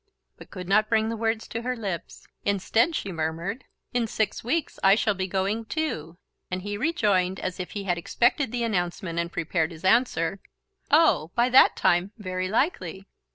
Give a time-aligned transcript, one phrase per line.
[0.35, 2.25] but could not bring the words to her lips.
[2.43, 6.17] Instead she murmured: "In six weeks I shall be going too..."
[6.49, 10.39] and he rejoined, as if he had expected the announcement and prepared his answer:
[10.89, 13.05] "Oh, by that time, very likely..."